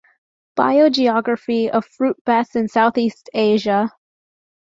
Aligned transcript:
Biogeography 0.57 1.69
of 1.69 1.85
fruit 1.85 2.17
bats 2.25 2.55
in 2.55 2.67
Southeast 2.67 3.29
Asia. 3.35 3.91